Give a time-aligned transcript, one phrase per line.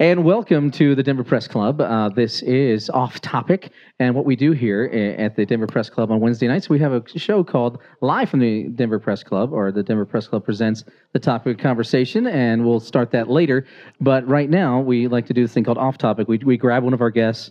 [0.00, 1.78] And welcome to the Denver Press Club.
[1.78, 3.70] Uh, this is off topic.
[3.98, 4.84] And what we do here
[5.18, 8.40] at the Denver Press Club on Wednesday nights, we have a show called Live from
[8.40, 12.26] the Denver Press Club, or the Denver Press Club presents the topic of conversation.
[12.26, 13.66] And we'll start that later.
[14.00, 16.28] But right now, we like to do this thing called off topic.
[16.28, 17.50] We, we grab one of our guests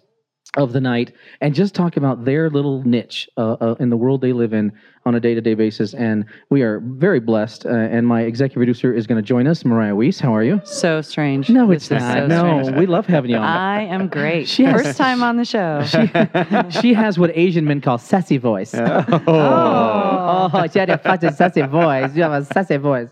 [0.58, 4.20] of the night and just talk about their little niche uh, uh, in the world
[4.22, 4.72] they live in
[5.06, 9.06] on a day-to-day basis and we are very blessed uh, and my executive producer is
[9.06, 11.52] going to join us mariah weiss how are you So strange.
[11.52, 12.80] no This it's not so no strange.
[12.80, 14.48] we love having you on I am great.
[14.50, 15.84] She has- First time on the show.
[16.82, 20.50] she has what asian men call sassy voice oh.
[20.52, 22.16] Oh, she had a fucking sassy voice.
[22.16, 23.10] You have a sassy voice.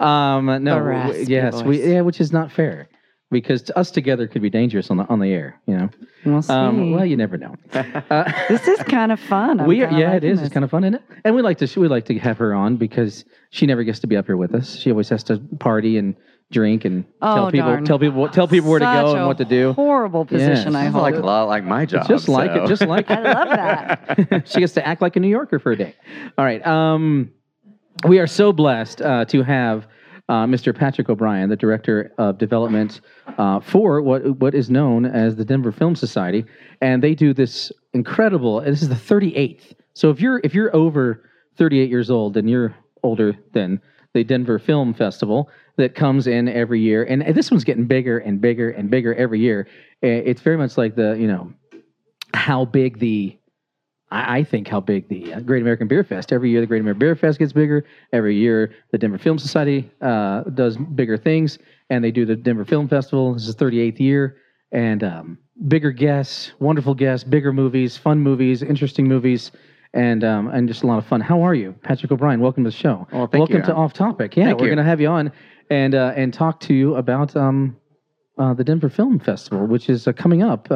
[0.00, 2.88] Um, no, A w- raspy yes, we yeah, which is not fair
[3.30, 5.60] because to us together could be dangerous on the on the air.
[5.66, 5.90] You know,
[6.24, 6.52] We'll see.
[6.52, 7.54] um, well, you never know.
[8.10, 9.60] Uh, this is kind of fun.
[9.60, 10.38] I'm we are, yeah, it liking is.
[10.40, 10.46] this.
[10.46, 11.02] It's kind of fun, isn't it?
[11.24, 14.06] And we like to we like to have her on because she never gets to
[14.06, 14.76] be up here with us.
[14.76, 16.16] She always has to party and
[16.50, 17.84] drink and tell Oh, people darn.
[17.84, 19.72] tell people tell people where to go and what to do.
[19.74, 20.74] Horrible position.
[20.74, 20.92] I Yes.
[20.92, 22.08] Sounds like a lot like my job.
[22.08, 23.18] Just like it, just like it.
[23.18, 24.48] I love that.
[24.48, 25.94] she gets to act like a New Yorker for a day.
[26.36, 26.64] All right.
[26.66, 27.30] Um,
[28.08, 29.86] we are so blessed uh, to have
[30.30, 30.72] uh, Mr.
[30.74, 33.00] Patrick O'Brien, the director of development
[33.36, 36.44] uh, for what what is known as the Denver Film Society,
[36.80, 38.60] and they do this incredible.
[38.60, 39.74] This is the 38th.
[39.94, 43.80] So if you're if you're over 38 years old, then you're older than
[44.14, 48.40] the Denver Film Festival that comes in every year, and this one's getting bigger and
[48.40, 49.66] bigger and bigger every year.
[50.00, 51.52] Uh, It's very much like the you know
[52.34, 53.36] how big the
[54.10, 56.32] I, I think how big the uh, Great American Beer Fest.
[56.32, 57.84] Every year, the Great American Beer Fest gets bigger.
[58.12, 61.58] Every year, the Denver Film Society uh, does bigger things,
[61.90, 63.34] and they do the Denver Film Festival.
[63.34, 64.36] This is 38th year,
[64.72, 65.38] and um,
[65.68, 69.52] bigger guests, wonderful guests, bigger movies, fun movies, interesting movies,
[69.94, 71.20] and um, and just a lot of fun.
[71.20, 72.40] How are you, Patrick O'Brien?
[72.40, 73.06] Welcome to the show.
[73.12, 73.62] Well, thank welcome you.
[73.62, 74.36] to Off Topic.
[74.36, 75.32] Yeah, Thank we're going to have you on
[75.70, 77.76] and uh, and talk to you about um,
[78.38, 80.70] uh, the Denver Film Festival, which is uh, coming up.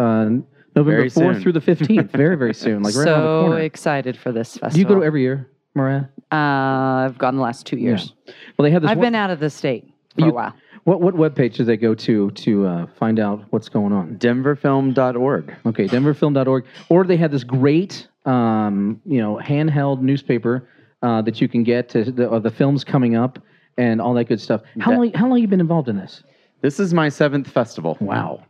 [0.77, 1.43] Uh, November Very 4th soon.
[1.43, 2.11] through the 15th.
[2.17, 2.83] Very, very soon.
[2.83, 3.61] Like right around the so corner.
[3.61, 4.71] excited for this festival.
[4.75, 6.05] Do you go to every year, Mariah?
[6.33, 6.37] uh,
[7.07, 8.13] I've gone the last two years.
[8.59, 8.91] Well, they have this.
[8.91, 10.55] I've one- been out of the state for You- a while.
[10.85, 14.17] What what webpage do they go to to uh, find out what's going on?
[14.19, 15.55] Denverfilm.org.
[15.65, 20.69] Okay, denverfilm.org, or they have this great, um, you know, handheld newspaper
[21.03, 23.39] uh, that you can get to the, of the films coming up
[23.79, 24.61] and all that good stuff.
[24.79, 26.23] How That- long how long you been involved in this?
[26.61, 27.97] This is my seventh festival.
[28.01, 28.43] Wow,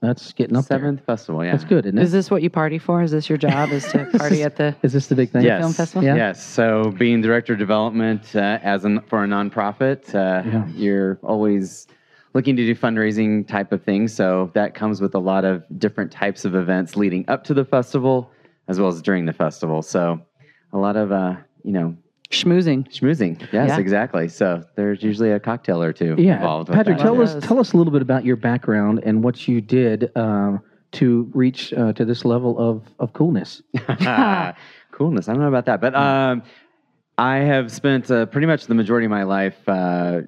[0.00, 0.78] that's getting up there.
[0.78, 1.52] Seventh festival, yeah.
[1.52, 2.02] That's good, isn't it?
[2.02, 3.02] Is this what you party for?
[3.02, 3.70] Is this your job?
[3.70, 4.74] Is to party at the?
[4.82, 5.42] Is this the big thing?
[5.42, 5.60] Yes.
[5.60, 6.02] film festival?
[6.04, 6.16] Yeah.
[6.16, 6.42] Yes.
[6.44, 10.66] So being director of development uh, as an, for a nonprofit, uh, Yeah.
[10.68, 11.86] you're always
[12.32, 14.14] looking to do fundraising type of things.
[14.14, 17.64] So that comes with a lot of different types of events leading up to the
[17.64, 18.30] festival
[18.68, 19.82] as well as during the festival.
[19.82, 20.20] So
[20.72, 21.96] a lot of, uh, you know,
[22.30, 22.86] Schmoozing.
[22.92, 23.40] schmoozing.
[23.52, 23.78] Yes, Yeah.
[23.78, 24.28] exactly.
[24.28, 26.68] So there's usually a cocktail or two Yeah, involved.
[26.68, 27.02] with Patrick, that.
[27.02, 27.34] tell Yes.
[27.34, 30.60] us tell us a little bit about your background and what you did um,
[30.92, 33.62] to reach uh, to this level of of coolness.
[34.92, 35.28] Coolness.
[35.28, 36.42] I don't know about that, but um,
[37.18, 40.20] I have spent uh, pretty much the majority of my life, uh,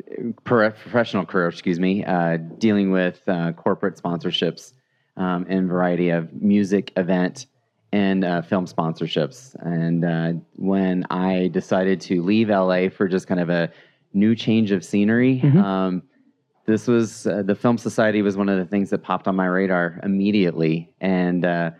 [0.45, 4.73] professional career, excuse me, uh, dealing with uh, corporate sponsorships
[5.17, 7.47] um, and variety of music, event,
[7.93, 9.55] and uh, film sponsorships.
[9.61, 13.71] And uh, when I decided to leave LA for just kind of a
[14.15, 15.63] new change of scenery, Mhm.
[15.63, 16.03] um,
[16.65, 19.47] this was uh, the Film Society was one of the things that popped on my
[19.47, 21.71] radar immediately, and uh,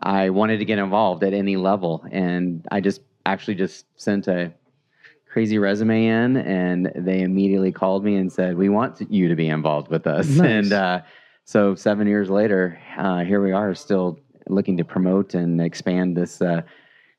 [0.00, 4.52] I wanted to get involved at any level, and I just actually just sent a
[5.30, 9.48] crazy resume in, and they immediately called me and said, "We want you to be
[9.48, 10.40] involved with us." Nice.
[10.40, 11.00] And uh,
[11.44, 14.18] so, seven years later, uh, here we are, still
[14.50, 16.62] looking to promote and expand this uh,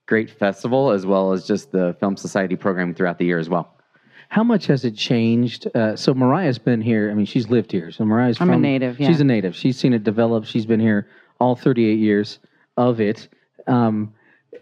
[0.07, 3.75] great festival, as well as just the Film Society program throughout the year as well.
[4.29, 5.67] How much has it changed?
[5.75, 7.09] Uh, so Mariah's been here.
[7.09, 7.91] I mean, she's lived here.
[7.91, 9.07] So Mariah's I'm a native, yeah.
[9.07, 9.55] She's a native.
[9.55, 10.45] She's seen it develop.
[10.45, 11.07] She's been here
[11.39, 12.39] all 38 years
[12.77, 13.27] of it.
[13.65, 14.13] Um,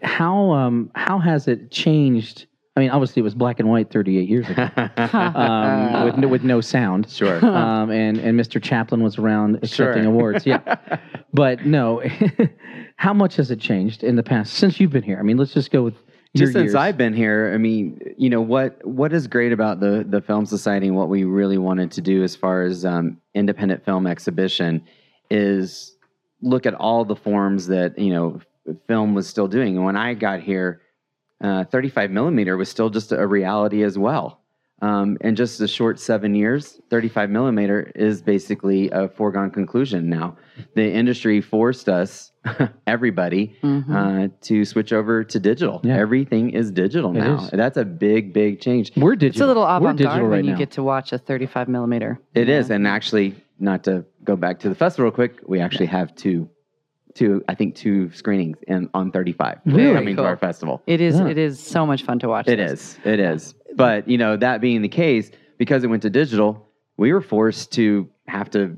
[0.02, 2.46] how um, how has it changed?
[2.78, 6.44] I mean, obviously it was black and white 38 years ago, um, with no, with
[6.44, 7.10] no sound.
[7.10, 7.44] Sure.
[7.44, 8.62] Um, and and Mr.
[8.62, 10.12] Chaplin was around accepting Sure.
[10.12, 10.46] awards.
[10.46, 10.76] Yeah,
[11.32, 12.02] but no.
[12.96, 15.18] how much has it changed in the past since you've been here?
[15.18, 15.94] I mean, let's just go with
[16.36, 16.74] just since years.
[16.76, 20.46] I've been here, I mean, you know what what is great about the the film
[20.46, 24.84] society and what we really wanted to do as far as um, independent film exhibition
[25.30, 25.96] is
[26.42, 28.40] look at all the forms that you know
[28.86, 29.76] film was still doing.
[29.76, 30.80] And when I got here,
[31.40, 34.40] uh, 35 millimeter was still just a reality as well.
[34.80, 40.36] Um, in just a short seven years, 35 millimeter is basically a foregone conclusion now.
[40.76, 42.30] The industry forced us,
[42.86, 43.90] everybody, Mhm.
[43.90, 45.80] uh, to switch over to digital.
[45.82, 45.96] Yeah.
[45.96, 47.38] Everything is digital It now.
[47.38, 47.50] is.
[47.50, 48.92] That's a big, big change.
[48.96, 49.28] We're digital.
[49.28, 50.58] It's a little We're avant digital garde right when you now.
[50.58, 52.20] get to watch a 35 millimeter.
[52.34, 52.58] It Yeah.
[52.58, 56.14] is, and actually, not to go back to the festival real quick, we actually have
[56.14, 56.48] two,
[57.18, 59.92] two I think two screenings in on 35 Really?
[59.94, 60.24] coming Cool.
[60.24, 60.82] to our festival.
[60.86, 61.16] It is.
[61.16, 61.26] Yeah.
[61.28, 62.48] It is so much fun to watch.
[62.48, 62.72] It this.
[62.72, 62.98] is.
[63.04, 63.54] It is.
[63.74, 66.66] But you know, that being the case, because it went to digital,
[66.96, 68.76] we were forced to have to,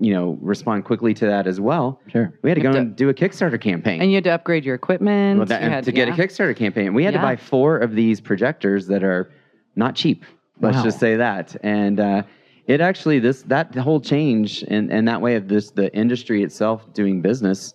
[0.00, 2.00] you know, respond quickly to that as well.
[2.08, 2.32] Sure.
[2.42, 4.00] We had to go have and do a Kickstarter campaign.
[4.02, 5.38] And you had to upgrade your equipment.
[5.38, 6.14] Well, that- you had- to get yeah.
[6.14, 9.30] a Kickstarter campaign, we had to buy four of these projectors that are
[9.76, 10.24] not cheap.
[10.60, 10.84] Let's Wow.
[10.84, 11.56] just say that.
[11.62, 12.22] And uh,
[12.68, 16.92] it actually this that whole change and and that way of this the industry itself
[16.94, 17.74] doing business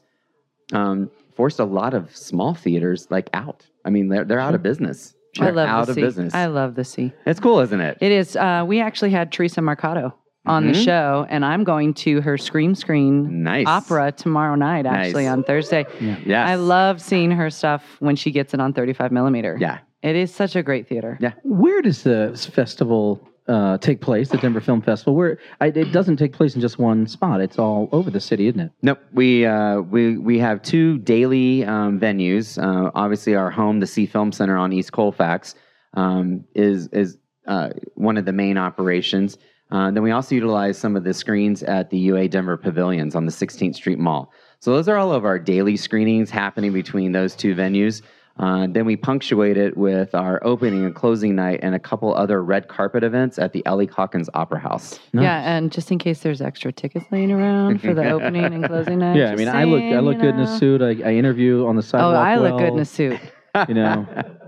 [0.71, 3.65] um, forced a lot of small theaters like out.
[3.85, 5.13] I mean, they're they're out of business.
[5.39, 6.01] I They're love out the of sea.
[6.01, 6.33] business.
[6.35, 7.11] I love the sea.
[7.25, 7.97] it's cool, isn't it?
[8.01, 8.35] It is.
[8.35, 10.13] Uh, we actually had Teresa Mercado
[10.45, 10.85] on the Mhm.
[10.85, 14.85] show, and I'm going to her Scream Screen Nice opera tomorrow night.
[14.85, 15.31] Actually, Nice.
[15.33, 15.85] on Thursday.
[15.99, 16.49] Yes.
[16.49, 19.57] I love seeing her stuff when she gets it on 35 millimeter.
[19.59, 19.79] Yeah.
[20.03, 21.17] It is such a great theater.
[21.19, 21.31] Yeah.
[21.43, 24.29] Where does the festival uh, take place?
[24.29, 25.15] The Denver Film Festival.
[25.15, 27.41] Where I, it doesn't take place in just one spot.
[27.41, 28.71] It's all over the city, isn't it?
[28.81, 28.99] Nope.
[29.13, 32.61] We uh, we we have two daily um, venues.
[32.61, 35.55] Uh, obviously, our home, the Sie Film Center on East Colfax,
[35.93, 37.17] um, is is
[37.47, 39.37] uh, one of the main operations.
[39.71, 43.25] Uh, then we also utilize some of the screens at the UA Denver Pavilions on
[43.25, 44.31] the 16th Street Mall.
[44.59, 48.03] So those are all of our daily screenings happening between those two venues.
[48.39, 52.43] Uh, then we punctuate it with our opening and closing night and a couple other
[52.43, 54.99] red carpet events at the Ellie Caulkins Opera House.
[55.13, 55.23] Nice.
[55.23, 58.99] Yeah, and just in case there's extra tickets laying around for the opening and closing
[58.99, 59.15] night.
[59.17, 60.81] Yeah, I just mean, I look I look you good in a suit.
[60.81, 62.11] I, I interview on the sidewalk.
[62.11, 62.47] Oh, sidewalk.
[62.47, 63.19] I look good in a suit.
[63.67, 64.07] You know,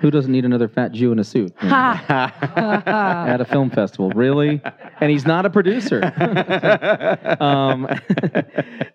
[0.00, 1.74] who doesn't need another fat Jew in a suit you know,
[2.86, 4.10] at a film festival?
[4.10, 4.60] Really?
[5.00, 6.02] And he's not a producer.
[7.40, 7.86] um,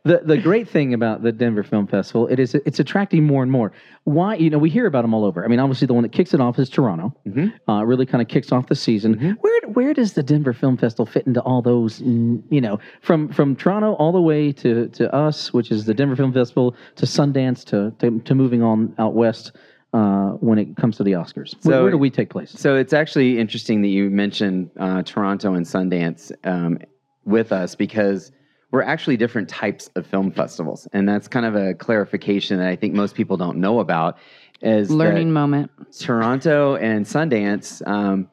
[0.03, 3.51] the the great thing about the Denver Film Festival it is it's attracting more and
[3.51, 3.71] more.
[4.03, 5.43] Why you know we hear about them all over.
[5.43, 7.13] I mean, obviously the one that kicks it off is Toronto.
[7.27, 7.53] Mhm.
[7.67, 9.15] Uh, really kind of kicks off the season.
[9.17, 9.37] Mhm.
[9.41, 11.99] Where where does the Denver Film Festival fit into all those?
[12.01, 16.15] You know, from from Toronto all the way to to us, which is the Denver
[16.15, 19.51] Film Festival, to Sundance, to to, to moving on out west.
[19.93, 22.51] Uh, when it comes to the Oscars, where, So- where do we take place?
[22.51, 26.77] So it's actually interesting that you mentioned uh, Toronto and Sundance um,
[27.25, 28.31] with us because
[28.71, 32.75] we're actually different types of film festivals, and that's kind of a clarification that I
[32.75, 34.17] think most people don't know about.
[34.61, 35.71] Is Learning moment.
[35.97, 38.27] Toronto and Sundance um,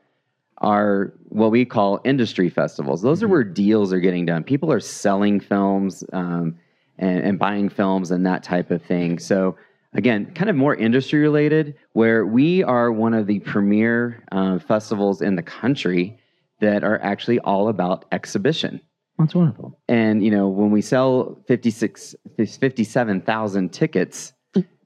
[0.59, 3.01] are what we call industry festivals.
[3.01, 4.43] Those are where deals are getting done.
[4.43, 6.57] People are selling films um,
[6.99, 9.19] and, and buying films and that type of thing.
[9.19, 9.57] So
[9.95, 15.23] again, kind of more industry related, where we are one of the premier uh, festivals
[15.23, 16.19] in the country
[16.61, 18.81] that are actually all about exhibition.
[19.19, 19.79] That's wonderful.
[19.89, 24.33] And you know, when we sell 56 57,000 tickets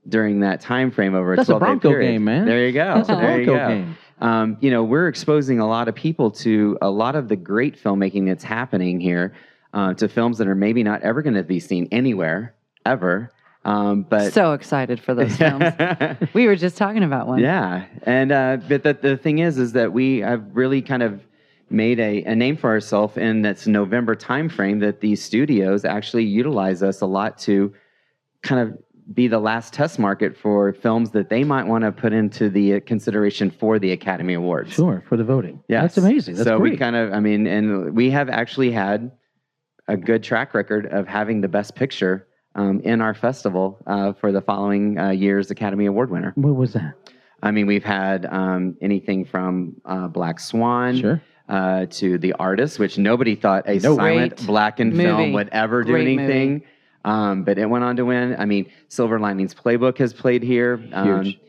[0.09, 2.47] during that time frame over a That's a 12 day Bronco period, game, man.
[2.47, 2.95] There you go.
[2.95, 3.75] That's a there you Bronco go.
[3.75, 3.99] game.
[4.21, 7.81] Um, you know, we're exposing a lot of people to a lot of the great
[7.83, 9.35] filmmaking that's happening here,
[9.73, 13.33] uh, to films that are maybe not ever going to be seen anywhere ever.
[13.69, 15.65] Um, but so excited for those films.
[16.33, 17.41] we were just talking about one.
[17.41, 21.21] yeah, and uh, but the, the thing is, is that we have really kind of
[21.69, 26.83] made a, a name for ourselves in that's November timeframe that these studios actually utilize
[26.83, 27.75] us a lot to
[28.43, 28.79] kind of
[29.15, 32.75] be the last test market for films that they might want to put into the
[32.75, 34.73] uh, consideration for the Academy Awards.
[34.73, 35.63] Sure, for the voting.
[35.69, 36.37] Yeah, that's amazing.
[36.37, 36.73] That's so great.
[36.73, 39.11] we kind of, I mean, and we have actually had
[39.89, 42.28] a good track record of having the best picture
[42.59, 46.33] um, in our festival uh, for the following uh, year's Academy Award winner.
[46.35, 46.95] what was that?
[47.43, 51.23] I mean, we've had um, anything from uh, Black Swan Sure.
[51.49, 53.97] uh, to The Artist, which nobody thought a Nope.
[53.97, 55.33] silent Great blackened film movie.
[55.33, 56.65] would ever do Great anything.
[57.05, 58.35] Um, but it went on to win.
[58.39, 60.83] I mean, Silver Linings Playbook has played here.
[60.93, 61.41] Um, Huge.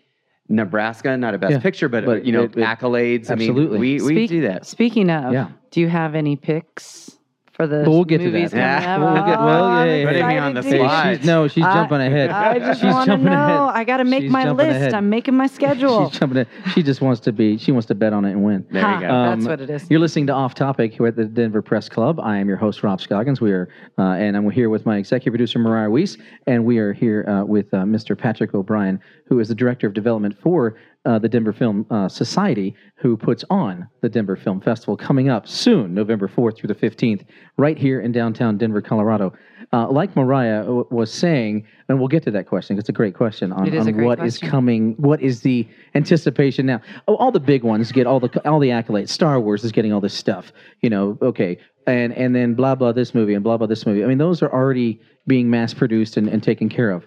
[0.48, 3.30] Nebraska, not a best Yeah, picture, but, but you know, it- it- accolades.
[3.30, 3.78] absolutely.
[3.78, 4.66] I mean, we, we Speak- do that.
[4.66, 5.50] Speaking of, Yeah.
[5.72, 7.18] do you have any picks
[7.60, 8.82] for the But we'll get to movies that.
[8.84, 11.48] Yeah, we'll get- well, yeah, I'm yeah, Putting me on the to- Hey, she's, no,
[11.50, 12.30] she's I- jumping ahead.
[12.30, 13.34] I just she's want to jumping know.
[13.66, 13.76] ahead.
[13.76, 14.70] I got to make She's my list.
[14.70, 14.94] ahead.
[14.94, 16.10] I'm making my schedule.
[16.10, 16.48] She's jumping ahead.
[16.74, 17.58] She just wants to be.
[17.58, 18.66] She wants to bet on it and win.
[18.72, 19.08] There you go.
[19.08, 19.86] That's Um, what it is.
[19.90, 22.18] You're listening to Off Topic here at the Denver Press Club.
[22.22, 23.42] I am your host, Rob Scoggins.
[23.42, 26.94] We are, uh, and I'm here with my executive producer, Mariah Weiss, and we are
[26.94, 28.18] here uh, with uh, Mr.
[28.18, 32.76] Patrick O'Brien, who is the director of development for uh, the Denver Film uh, Society,
[32.96, 37.26] who puts on the Denver Film Festival coming up soon, November 4th through the 15th,
[37.58, 39.34] right here in downtown Denver, Colorado.
[39.72, 42.78] Uh, like Mariah w- was saying, and we'll get to that question.
[42.78, 44.50] It's a great question on, is on great what is question.
[44.50, 44.96] coming.
[44.98, 46.82] What is the anticipation now?
[47.08, 49.10] Oh, all the big ones get all the all the accolades.
[49.10, 50.52] Star Wars is getting all this stuff.
[50.82, 54.04] You know, okay, and and then blah blah this movie and blah blah this movie.
[54.04, 57.06] I mean, those are already being mass produced and, and taken care of.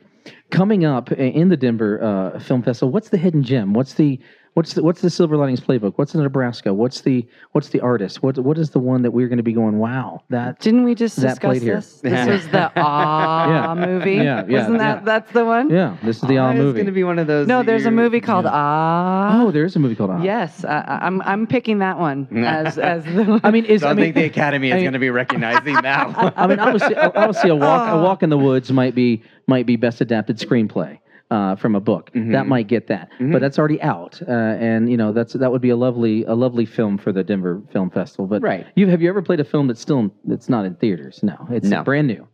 [0.52, 3.72] Coming up in the Denver uh, Film Festival, what's the hidden gem?
[3.72, 4.20] What's the
[4.54, 5.94] What's the what's the Silver Linings Playbook?
[5.96, 6.74] What's the Nebraska?
[6.74, 8.22] What's the what's the artist?
[8.22, 9.78] What what is the one that we're going to be going?
[9.78, 11.76] Wow, that Didn't we just That discuss played here.
[11.76, 12.00] this?
[12.02, 13.86] This was the Ah Yeah.
[13.86, 14.12] movie.
[14.16, 15.04] Yeah, yeah, Wasn't that yeah.
[15.04, 15.70] that's the one?
[15.70, 15.96] yeah.
[16.02, 16.76] This is the Ah all it's movie.
[16.76, 17.46] going to be one of those.
[17.48, 19.40] No, that there's a movie called Ah.
[19.42, 20.22] oh, there is a movie called Ah.
[20.22, 23.40] Yes, I, I- I'm I'm picking that one as as the one.
[23.42, 25.08] I mean, is Don't I mean, think the Academy is I mean- going to be
[25.08, 26.30] recognizing that one.
[26.36, 29.76] I mean, obviously, obviously, a walk a walk in the woods might be might be
[29.76, 30.98] best adapted screenplay
[31.32, 32.10] uh, from a book.
[32.14, 32.32] Mm-hmm.
[32.32, 35.62] That might get that, but that's already out, uh, and you know that's that would
[35.62, 38.26] be a lovely a lovely film for the Denver Film Festival.
[38.26, 38.66] But Right.
[38.76, 41.20] you have you ever played a film that's still that's not in theaters?
[41.22, 41.82] No, it's No.
[41.82, 42.28] brand new,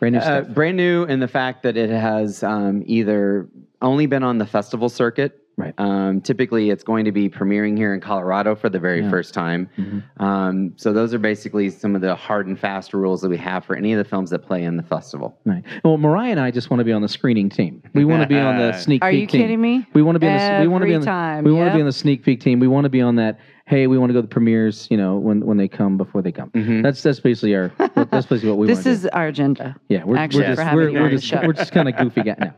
[0.00, 0.54] brand new Uh, stuff.
[0.54, 3.48] brand new in the fact that it has um, either
[3.80, 5.39] only been on the festival circuit.
[5.60, 5.74] Right.
[5.78, 9.10] Um, typically, it's going to be premiering here in Colorado for the very Yeah.
[9.10, 9.68] first time.
[9.78, 10.02] Mhm.
[10.18, 13.64] Um, so those are basically some of the hard and fast rules that we have
[13.64, 15.38] for any of the films that play in the festival.
[15.44, 15.62] Right.
[15.84, 17.82] Well, Mariah and I just want to be on the screening team.
[17.94, 19.40] We want to be on the sneak Are peek you team.
[19.42, 19.86] kidding me?
[19.92, 21.68] We want to be on the we want to be on the, time, we want
[21.70, 22.58] to be on the sneak peek team.
[22.60, 23.38] We want to be on that.
[23.66, 24.88] Hey, we want to go to the premieres.
[24.90, 26.50] You know, when when they come before they come.
[26.50, 26.82] Mhm.
[26.82, 29.76] That's that's basically our that's basically what we This want to is our agenda.
[29.88, 32.36] Yeah, we're, actually we're for just we're, we're just we're just kind of goofy guys
[32.40, 32.54] now.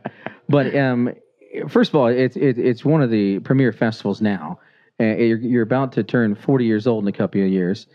[0.49, 1.13] But um,
[1.67, 4.59] first of all, it's it, it's one of the premier festivals now.
[4.99, 7.87] Uh, you're, you're about to turn 40 years old in a couple of years.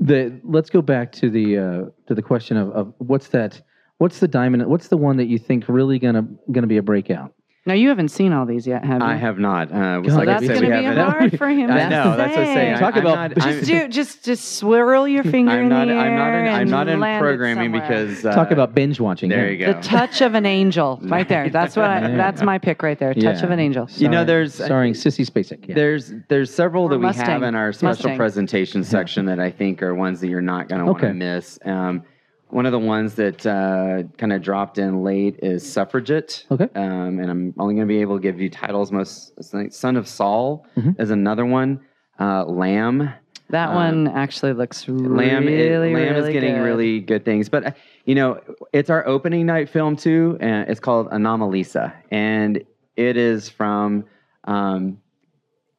[0.00, 3.60] The let's go back to the uh, to the question of, of what's that
[3.98, 7.32] what's the diamond what's the one that you think really gonna gonna be a breakout?
[7.66, 9.06] Now you haven't seen all these yet, have you?
[9.08, 9.72] I have not.
[9.72, 11.68] Uh, God, like That's going to be hard for him.
[11.68, 12.16] I to know.
[12.16, 12.78] That's what I'm saying.
[12.78, 15.88] Talk I'm about- not- just Just do just just swirl your finger I'm in not.
[15.88, 16.28] the air I'm not.
[16.32, 19.28] In, I'm not in programming because uh, Talk about binge watching.
[19.30, 19.72] There you go.
[19.72, 21.50] the touch of an angel, right there.
[21.50, 21.90] That's what.
[21.90, 22.16] I, Yeah.
[22.16, 23.12] that's my pick right there.
[23.14, 23.42] Touch Yeah.
[23.44, 23.88] of an angel.
[23.96, 25.68] You know, there's- starring Sissy Spacek.
[25.68, 25.74] Yeah.
[25.74, 27.26] There's there's several Or that we Mustang.
[27.26, 28.16] have in our special Mustang.
[28.16, 31.58] presentation section that I think are ones that you're not going to want to miss.
[31.64, 32.04] Um,
[32.48, 36.44] one of the ones that uh, kind of dropped in late is Suffragette.
[36.50, 36.68] Okay.
[36.74, 38.92] Um, and I'm only going to be able to give you titles.
[38.92, 39.32] Most
[39.72, 41.00] Son of Saul Mhm.
[41.00, 41.80] is another one.
[42.20, 43.10] Uh, Lamb.
[43.50, 46.62] That Uh, one actually looks Lamb, really, is, Lamb really is getting good.
[46.62, 47.48] really good things.
[47.48, 47.70] But, uh,
[48.04, 48.40] you know,
[48.72, 50.36] it's our opening night film too.
[50.40, 51.92] And it's called Anomalisa.
[52.10, 52.64] And
[52.96, 54.04] it is from,
[54.44, 54.98] um,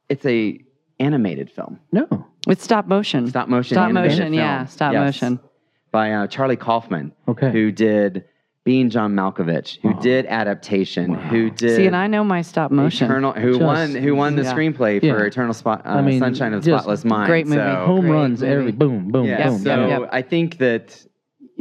[0.09, 0.59] it's a
[0.99, 1.79] animated film.
[1.91, 2.07] no.
[2.45, 3.27] With stop motion.
[3.27, 3.75] Stop motion.
[3.75, 5.03] Stop animated motion, yeah, stop Yes.
[5.21, 5.39] motion.
[5.91, 7.51] By uh, Charlie Kaufman, Okay.
[7.51, 8.25] who did
[8.65, 9.99] Being John Malkovich, who Wow.
[9.99, 11.19] did Adaptation, Wow.
[11.19, 13.05] who did See, and I know my stop motion.
[13.09, 14.53] Eternal, who Just- won who won the yeah.
[14.53, 15.21] screenplay for Yeah.
[15.23, 17.27] Eternal Spot, uh, I mean, Sunshine of the Spotless Mind.
[17.27, 17.61] great movie.
[17.61, 18.53] So, Home Great runs movie.
[18.53, 19.59] every boom, boom, yeah, boom.
[19.59, 20.09] so Yep.
[20.11, 21.05] I think that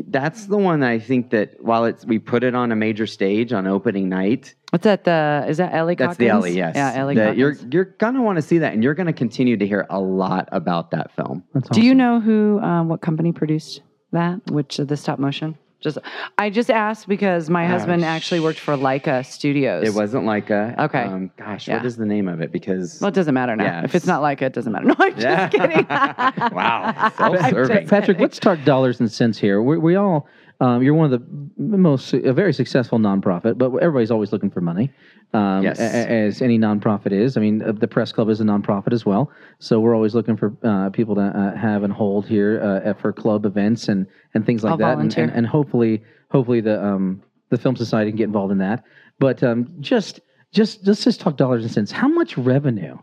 [0.09, 3.07] that's the one that I think that while it's we put it on a major
[3.07, 5.05] stage on opening night, What's that?
[5.05, 5.95] The is that Ellie?
[5.95, 6.73] that's the Ellie, yes.
[6.75, 7.15] Yeah, Ellie.
[7.15, 10.01] That you're you're gonna want to see that, and you're gonna continue to hear a
[10.01, 11.45] lot about that film.
[11.55, 13.81] That's Do you know who, uh, what company produced
[14.13, 14.41] that?
[14.51, 15.57] Which of the stop motion?
[15.81, 15.99] Just,
[16.39, 19.87] I just asked because my husband sh- actually worked for Laika Studios.
[19.87, 21.03] It wasn't like a Okay.
[21.03, 21.77] Um, gosh, Yeah.
[21.77, 22.51] what is the name of it?
[22.51, 23.65] Because Well, it doesn't matter now.
[23.65, 24.87] Yeah, if it's it's- not Leica, it doesn't matter.
[24.89, 25.87] No, I'm just kidding.
[26.57, 27.77] Wow, I'm self-serving.
[27.77, 28.23] just Patrick, kidding.
[28.23, 29.61] let's talk dollars and cents here.
[29.63, 30.27] We, we all,
[30.61, 34.61] um, you're one of the most, a very successful nonprofit, but everybody's always looking for
[34.61, 34.91] money,
[35.35, 35.79] um, Yes.
[35.79, 37.37] a- as any nonprofit is.
[37.37, 40.37] I mean, uh, the press club is a nonprofit as well, so we're always looking
[40.37, 44.47] for uh, people to uh, have and hold here uh, for club events and and
[44.47, 48.17] things like I'll that, and, and, and hopefully, hopefully the um, the film society can
[48.19, 48.85] get involved in that.
[49.19, 50.21] But um, just
[50.53, 51.91] just let's just talk dollars and cents.
[51.91, 52.97] How much revenue?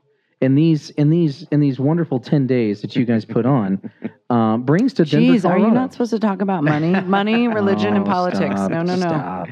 [0.43, 3.89] In these in these in these wonderful ten days that you guys put on,
[4.29, 7.95] um, brings to Denver, Jeez, are you not supposed to talk about money, money, religion,
[7.95, 8.55] and Oh, politics?
[8.55, 9.07] stop, no, no, no.
[9.07, 9.47] Stop,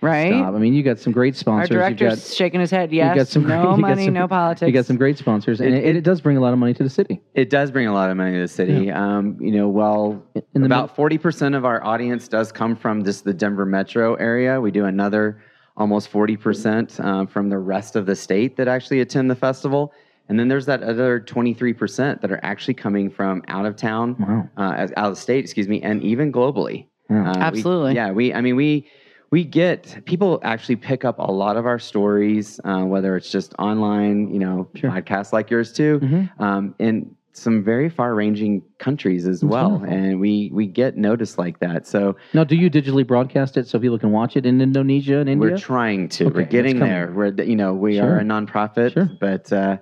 [0.00, 0.28] Right?
[0.30, 0.54] stop.
[0.54, 1.70] I mean, you got some great sponsors.
[1.70, 2.92] You've director's got, shaking his head.
[2.92, 3.16] you Yes.
[3.16, 4.68] got some no you got money, some- no politics.
[4.68, 6.72] you got some great sponsors, and It- it, it, does bring a lot of money
[6.74, 7.20] to the city.
[7.34, 8.92] It does bring a lot of money to the city.
[8.92, 10.22] Um, you know, well,
[10.54, 14.14] In the about forty percent of our audience does come from just the Denver metro
[14.14, 14.60] area.
[14.60, 15.42] We do another
[15.76, 19.92] almost forty percent um, from the rest of the state that actually attend the festival,
[20.28, 24.16] and then there's that other twenty-three percent that are actually coming from out of town,
[24.18, 24.48] Wow.
[24.56, 26.86] uh, out of state, excuse me, and even globally.
[27.10, 27.30] Yeah.
[27.30, 27.94] Uh, we- Absolutely.
[27.94, 28.34] yeah, we.
[28.34, 28.86] I mean, we
[29.30, 33.54] we get people actually pick up a lot of our stories, uh, whether it's just
[33.58, 34.90] online, you know, Sure.
[34.90, 36.40] podcasts like yours too, Mhm.
[36.40, 39.94] um, in some very far-ranging countries as That's well, wonderful.
[39.96, 41.86] and we we get noticed like that.
[41.86, 45.28] So Now, do you digitally broadcast it so people can watch it in Indonesia and
[45.28, 45.50] India?
[45.52, 46.26] we're trying to.
[46.26, 47.12] Okay, we're getting there.
[47.14, 48.14] We're you know we Sure.
[48.14, 49.08] are a nonprofit, Sure.
[49.20, 49.50] but.
[49.52, 49.76] Uh,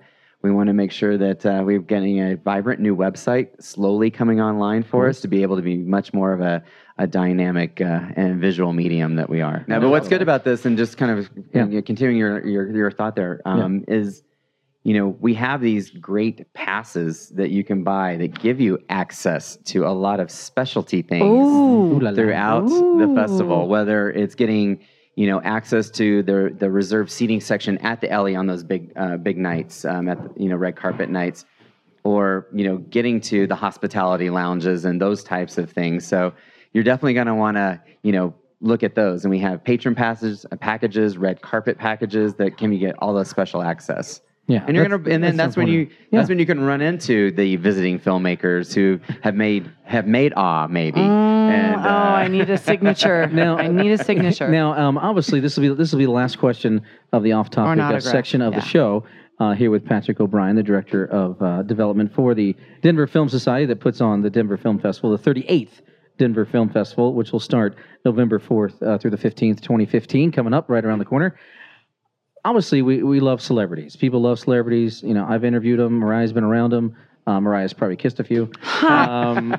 [0.47, 4.41] we want to make sure that uh, we're getting a vibrant new website slowly coming
[4.41, 6.63] online for us to be able to be much more of a,
[6.99, 9.65] a dynamic uh, and visual medium that we are.
[9.67, 11.81] Now, but what's good about this, and just kind of Yeah.
[11.81, 14.23] continuing your, your your thought there, um, is
[14.85, 19.57] you know we have these great passes that you can buy that give you access
[19.73, 21.97] to a lot of specialty things Ooh.
[21.97, 24.79] Ooh throughout the festival, whether it's getting
[25.17, 28.93] you know, access to the the reserved seating section at the Ellie on those big
[28.97, 31.45] uh, big nights, um, at the, you know red carpet nights,
[32.05, 36.07] or you know getting to the hospitality lounges and those types of things.
[36.07, 36.33] So
[36.73, 39.25] you're definitely going to want to you know look at those.
[39.25, 43.15] And we have patron passes uh, packages, red carpet packages that can you get all
[43.15, 44.21] the special access.
[44.49, 46.11] Yeah, And you're gonna, and then that's, when you, important.
[46.13, 50.69] that's when you can run into the visiting filmmakers who have made, have made awe
[50.69, 51.01] maybe.
[51.01, 53.27] Mm, and, oh, I need a signature.
[53.33, 54.49] Now- I need a signature.
[54.49, 57.83] Now, um, obviously, this will be this will be the last question of the off-topic
[57.83, 58.61] uh, section of yeah.
[58.61, 59.05] the show.
[59.39, 63.67] Uh, here with Patrick O'Brien, the director of uh, development for the Denver Film Society
[63.67, 65.83] that puts on the Denver Film Festival, the 38th
[66.19, 70.71] Denver Film Festival, which will start November 4th uh, through the 15th, 2015, coming up
[70.71, 71.39] right around the corner.
[72.45, 73.97] Obviously, we, we love celebrities.
[73.97, 75.03] People love celebrities.
[75.03, 75.99] You know, I've interviewed them.
[75.99, 76.97] Mariah's been around them.
[77.27, 78.49] Uh, Mariah's probably kissed a few.
[78.83, 79.57] Um,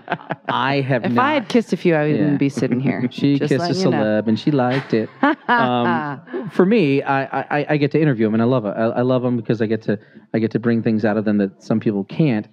[0.47, 1.25] I have if not.
[1.25, 2.37] I had kissed a few, I wouldn't Yeah.
[2.37, 3.07] be sitting here.
[3.11, 3.97] She Just kissed a letting you know.
[4.21, 5.09] celeb and she liked it.
[5.49, 7.23] Um, for me, I,
[7.59, 8.69] I, I get to interview them and I love it.
[8.69, 9.97] I, I love them because I get to
[10.33, 12.47] I get to bring things out of them that some people can't.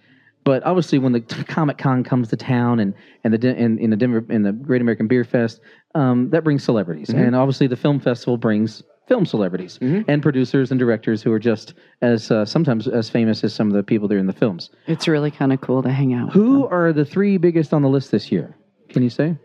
[0.45, 2.95] But obviously, when the Comic Con comes to town and
[3.25, 5.61] and the Den- in, in the Denver in the Great American Beer Fest,
[5.97, 10.79] um, that brings celebrities, and obviously the film festival brings film celebrities and producers and
[10.81, 14.15] directors who are just as uh, sometimes as famous as some of the people that
[14.15, 14.71] are in the films.
[14.87, 16.27] It's really kind of cool to hang out.
[16.27, 16.73] with Who them.
[16.73, 18.57] are the three biggest on the list this year?
[18.89, 19.37] Can you say?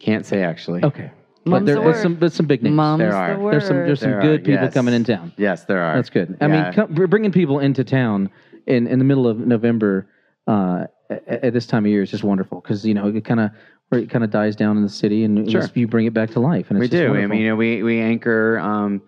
[0.00, 0.84] Can't say actually.
[0.84, 1.10] Okay,
[1.44, 2.74] but there, the there's some there's some big names.
[2.76, 3.36] Mum's There are.
[3.36, 3.50] the.
[3.50, 4.74] There's some there's some There are, good people yes.
[4.74, 5.32] coming in town.
[5.36, 5.96] Yes, there are.
[5.96, 6.36] That's good.
[6.40, 6.62] I Yeah.
[6.64, 8.30] mean, come, br- bringing people into town
[8.66, 10.08] in, in the middle of November
[10.46, 13.40] uh, at, at this time of year is just wonderful because you know it kind
[13.40, 13.50] of
[13.92, 15.68] it kind of dies down in the city and Sure.
[15.74, 16.70] you bring it back to life.
[16.70, 17.14] And we do.
[17.14, 18.58] I mean, you know, we we anchor.
[18.58, 19.02] Um,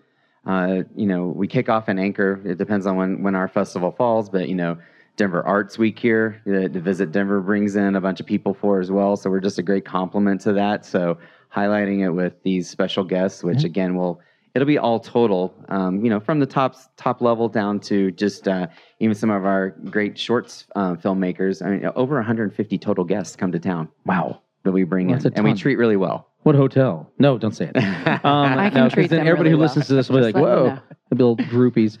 [0.45, 2.39] uh, you know, we kick off an anchor.
[2.45, 4.77] It depends on when when our festival falls, but you know,
[5.17, 8.79] Denver Arts Week here The, to visit Denver brings in a bunch of people for
[8.79, 9.15] as well.
[9.15, 10.85] So we're just a great complement to that.
[10.85, 11.17] So
[11.53, 14.21] highlighting it with these special guests, which again will
[14.53, 15.53] it'll be all total.
[15.69, 18.67] Um, you know, from the top top level down to just uh,
[18.99, 21.65] even some of our great shorts uh, filmmakers.
[21.65, 24.41] I mean, over 150 total guests come to town wow.
[24.65, 25.57] That we bring That's in, a and we ton.
[25.57, 26.27] treat really well.
[26.43, 27.09] What hotel?
[27.17, 27.77] No, don't say it.
[28.25, 29.67] Um, I can no, 'cause treat then them everybody really who well.
[29.67, 30.79] listens to this will be Just like, letting you "Whoa!" know.
[31.09, 31.97] The little groupies.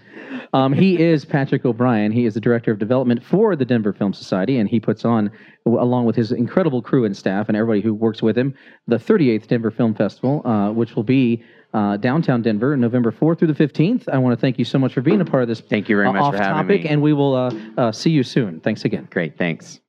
[0.53, 2.11] Um, he is Patrick O'Brien.
[2.11, 5.29] He is the director of development for the Denver Film Society, and he puts on,
[5.63, 8.55] w- along with his incredible crew and staff and everybody who works with him,
[8.87, 11.43] the 38th Denver Film Festival, uh, which will be
[11.75, 14.09] uh, downtown Denver, November 4th through the 15th.
[14.09, 15.61] I want to thank you so much for being a part of this.
[15.61, 16.89] Thank you very uh, much for having off-topic, me.
[16.89, 18.59] and we will uh, uh, see you soon.
[18.61, 19.07] Thanks again.
[19.11, 19.79] Great, thanks.